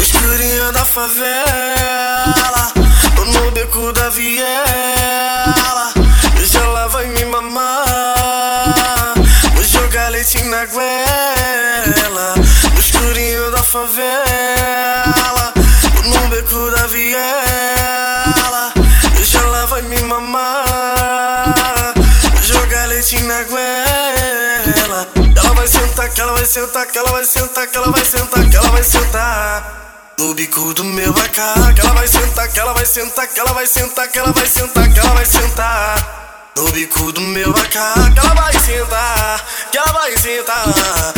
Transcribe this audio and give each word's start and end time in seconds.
Escurinha 0.00 0.72
da 0.72 0.82
favela, 0.86 2.72
no 3.34 3.50
beco 3.50 3.92
da 3.92 4.08
viela. 4.08 5.92
Hoje 6.40 6.56
ela 6.56 6.88
vai 6.88 7.06
me 7.08 7.24
vou 9.54 9.62
jogar 9.62 10.08
leite 10.08 10.42
na 10.44 10.64
goela. 10.64 11.13
Favela, 13.74 15.52
no 16.04 16.28
beco 16.28 16.70
da 16.70 16.86
viela. 16.86 18.72
Hoje 19.18 19.36
ela 19.36 19.66
vai 19.66 19.82
me 19.82 20.00
mamar, 20.02 21.92
jogar 22.40 22.86
leite 22.86 23.20
na 23.24 23.42
goela. 23.42 25.08
Ela 25.36 25.54
vai 25.54 25.66
sentar, 25.66 26.08
que 26.08 26.20
ela 26.20 26.34
vai 26.34 26.46
sentar, 26.46 26.86
que 26.86 26.98
ela 26.98 27.10
vai 27.10 27.24
sentar, 27.24 27.66
que 27.66 27.76
ela 27.76 27.90
vai 27.90 28.04
sentar, 28.04 28.48
que 28.48 28.56
ela 28.56 28.70
vai 28.70 28.84
sentar. 28.84 30.14
No 30.20 30.34
bico 30.34 30.72
do 30.72 30.84
meu 30.84 31.12
que 31.12 31.40
ela 31.40 31.94
vai 31.94 32.06
sentar, 32.06 32.46
que 32.52 32.60
ela 32.60 32.74
vai 32.74 32.86
sentar, 32.86 33.26
que 33.26 33.40
ela 33.40 33.52
vai 33.54 33.66
sentar, 33.66 34.06
que 34.08 34.18
ela 34.20 34.32
vai 34.32 34.46
sentar, 34.46 34.88
que 34.92 35.00
ela 35.00 35.14
vai 35.14 35.26
sentar. 35.26 36.52
No 36.56 36.70
bico 36.70 37.10
do 37.10 37.20
meu 37.20 37.52
que 37.52 37.76
ela 37.76 38.34
vai 38.36 38.52
sentar, 38.52 39.44
que 39.72 39.78
ela 39.78 39.92
vai 39.92 40.16
sentar, 40.16 41.12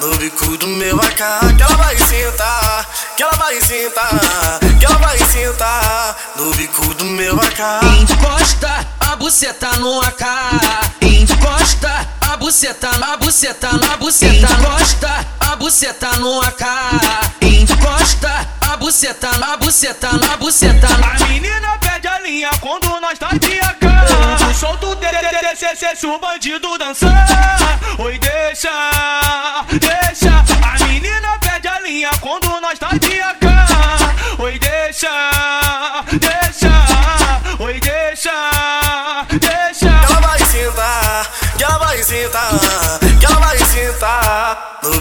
No 0.00 0.16
bico 0.16 0.56
do 0.56 0.66
meu 0.66 0.98
AK, 0.98 1.56
que 1.56 1.62
ela 1.62 1.76
vai 1.76 1.94
sentar, 1.98 2.88
que 3.14 3.22
ela 3.22 3.36
vai 3.36 3.60
sentar, 3.60 4.58
que 4.78 4.86
ela 4.86 4.96
vai 4.96 5.18
sentar. 5.18 6.16
No 6.36 6.50
bico 6.52 6.94
do 6.94 7.04
meu 7.04 7.38
AK. 7.38 7.84
Encosta 8.00 8.86
a 8.98 9.16
buceta 9.16 9.68
no 9.78 10.00
AK. 10.00 10.24
Encosta 11.02 12.08
a 12.22 12.36
buceta, 12.38 12.88
a 12.88 13.16
buceta, 13.18 13.68
a 13.68 13.96
buceta. 13.98 14.46
Encosta 14.52 15.26
a 15.38 15.56
buceta 15.56 16.16
no 16.16 16.40
AK. 16.40 16.64
Encosta 17.42 18.48
a 18.62 18.76
buceta, 18.78 19.28
a 19.28 19.56
buceta, 19.58 20.08
a 20.08 20.36
buceta. 20.38 20.88
A 20.88 21.26
menina 21.26 21.76
pede 21.78 22.08
a 22.08 22.18
linha 22.20 22.50
quando 22.62 22.88
nós 23.00 23.18
tá 23.18 23.28
de 23.38 23.60
AK 23.60 24.48
O 24.50 24.54
solto 24.54 24.90
DCC 25.60 25.96
se 25.96 26.06
o 26.06 26.18
bandido 26.18 26.78
dançar 26.78 27.26
Oi, 27.98 28.18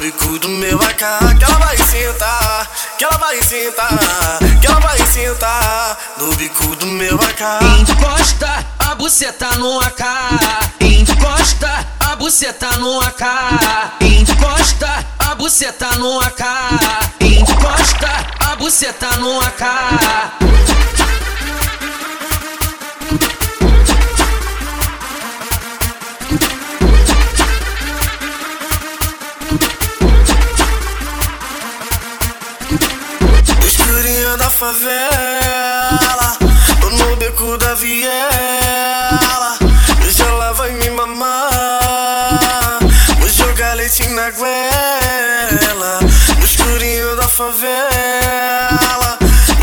bico 0.09 0.39
do 0.39 0.49
meu 0.49 0.79
AK. 0.81 1.37
Que 1.37 1.43
ela 1.45 1.59
vai 1.59 1.77
sentar, 1.77 2.67
que 2.97 3.03
ela 3.03 3.17
vai 3.17 3.41
sentar, 3.43 4.39
que 4.59 4.67
ela 4.67 4.79
vai 4.79 4.97
sentar 5.05 5.97
no 6.17 6.35
bico 6.35 6.75
do 6.77 6.87
meu 6.87 7.15
AK. 7.15 7.41
Encosta 7.79 8.65
a 8.79 8.95
buceta 8.95 9.55
no 9.57 9.79
AK. 9.81 10.01
Encosta 10.81 11.85
a 11.99 12.15
buceta 12.15 12.69
no 12.77 12.99
AK. 13.01 13.23
Encosta 14.01 15.05
a 15.19 15.35
buceta 15.35 15.95
no 15.97 16.19
AK. 16.21 16.43
Encosta 17.21 18.09
a 18.39 18.55
buceta 18.55 19.09
no 19.17 19.39
AK. 19.41 20.88
Favela, 34.59 36.37
no 36.91 37.15
beco 37.15 37.57
da 37.57 37.75
viela. 37.75 39.57
Hoje 40.05 40.21
ela 40.21 40.51
vai 40.51 40.71
me 40.71 40.89
mamar, 40.89 42.77
vou 43.19 43.29
jogar 43.29 43.75
leite 43.75 44.05
na 44.09 44.29
goela. 44.31 46.01
No 46.37 46.43
escurinho 46.43 47.15
da 47.15 47.29
favela, 47.29 49.17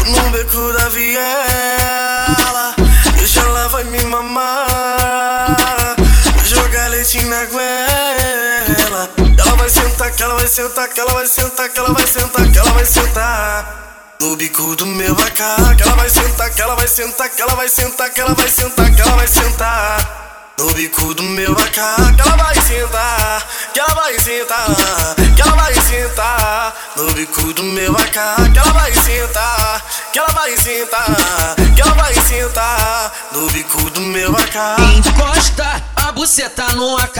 no 0.06 0.30
beco 0.30 0.72
da 0.72 0.88
viela. 0.88 2.74
Hoje 3.20 3.38
ela 3.38 3.68
vai 3.68 3.84
me 3.84 4.02
mamar, 4.02 5.94
vou 6.36 6.44
jogar 6.46 6.88
leite 6.88 7.22
na 7.26 7.44
goela. 7.44 9.10
Ela 9.36 9.56
vai 9.56 9.68
sentar, 9.68 10.10
que 10.10 10.22
ela 10.22 10.36
vai 10.36 10.48
sentar, 10.48 10.88
que 10.88 11.00
ela 11.00 11.12
vai 11.12 11.26
sentar, 11.26 11.68
que 11.68 11.78
ela 11.80 11.92
vai 11.92 12.06
sentar, 12.06 12.50
que 12.50 12.58
ela 12.58 12.72
vai 12.72 12.86
sentar. 12.86 13.85
No 14.18 14.34
bico 14.34 14.74
do 14.76 14.86
meu 14.86 15.14
que 15.14 15.42
ela 15.42 15.94
vai 15.94 16.08
sentar, 16.08 16.50
que 16.50 16.62
ela 16.62 16.74
vai 16.74 16.88
sentar, 16.88 17.28
que 17.30 17.42
ela 17.42 17.54
vai 17.54 17.68
sentar, 17.68 18.10
que 18.10 18.20
ela 18.20 18.34
vai 18.34 18.48
sentar, 18.48 18.94
que 18.94 19.02
ela 19.02 19.14
vai 19.14 19.26
sentar. 19.26 20.22
No 20.58 20.72
bico 20.72 21.12
do 21.12 21.22
meu 21.22 21.54
que 21.54 21.78
ela 21.78 22.36
vai 22.36 22.54
sentar, 22.54 23.46
que 23.74 23.78
ela 23.78 23.94
vai 23.94 24.18
sentar, 24.18 25.14
que 25.34 25.42
ela 25.42 25.54
vai 25.54 25.74
sentar. 25.74 26.74
No 26.96 27.12
bico 27.12 27.52
do 27.52 27.62
meu 27.62 27.94
que 27.94 28.18
ela 28.18 28.72
vai 28.72 28.92
sentar, 28.94 29.84
que 30.12 30.18
ela 30.18 30.32
vai 30.32 30.56
sentar, 30.56 31.54
que 31.74 31.82
ela 31.82 31.92
vai 31.94 32.14
sentar. 32.14 33.12
No 33.32 33.46
bico 33.48 33.90
do 33.90 34.00
meu 34.00 34.34
AK. 34.34 34.56
Encosta 34.96 35.82
a 36.06 36.12
buceta 36.12 36.66
no 36.74 36.96
AK. 36.98 37.18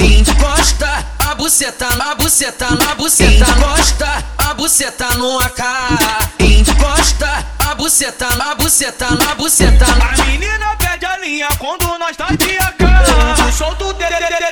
Encosta 0.00 1.04
a 1.18 1.34
buceta, 1.34 1.88
a 1.88 2.14
buceta, 2.14 2.66
a 2.66 2.94
buceta. 2.94 3.44
Encosta 3.50 4.24
a 4.38 4.54
buceta 4.54 5.08
no 5.16 5.38
AK. 5.38 5.60
Encosta 6.40 7.46
a 7.58 7.74
buceta, 7.74 8.28
a 8.28 8.54
buceta, 8.54 9.06
a 9.08 9.34
buceta. 9.34 9.84
A 9.84 10.24
menina 10.24 10.74
pede 10.76 11.04
a 11.04 11.18
linha 11.18 11.48
quando 11.58 11.98
nós 11.98 12.16
tá 12.16 12.28
de 12.28 12.58
AK 12.58 13.46
O 13.46 13.52
solto 13.52 13.92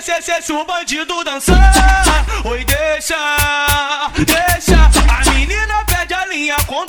DCC 0.06 0.42
se 0.42 0.52
o 0.52 0.64
bandido 0.64 1.24
dançar 1.24 2.24
Oi, 2.44 2.64
deixa, 2.64 3.16
deixa 4.18 4.90
A 5.08 5.30
menina 5.30 5.84
pede 5.86 6.14
a 6.14 6.26
linha 6.26 6.56
quando 6.66 6.85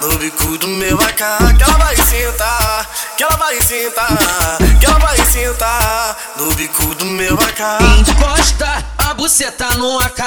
no 0.00 0.16
bico 0.18 0.56
do 0.58 0.68
meu 0.68 0.98
AK. 1.00 1.56
Que 1.56 1.62
ela 1.64 1.78
vai 1.78 1.96
sentar, 1.96 2.86
que 3.16 3.22
ela 3.22 3.36
vai 3.36 3.60
sentar, 3.60 4.58
que 4.78 4.86
ela 4.86 4.98
vai 4.98 5.16
sentar 5.16 6.16
no 6.36 6.54
bico 6.54 6.94
do 6.94 7.04
meu 7.06 7.34
AK. 7.34 7.60
Encosta 7.98 8.84
a 8.98 9.14
buceta 9.14 9.68
no 9.76 9.98
AK. 10.00 10.22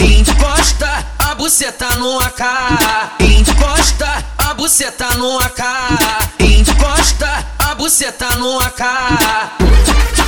Encosta 0.00 1.06
a 1.18 1.34
buceta 1.34 1.88
no 1.96 2.18
AK. 2.20 2.42
Encosta 3.20 4.24
a 4.38 4.54
buceta 4.54 5.14
no 5.16 5.38
AK. 5.38 5.62
Encosta 6.40 7.46
a 7.58 7.74
buceta 7.74 8.28
no 8.36 8.58
AK. 8.60 10.27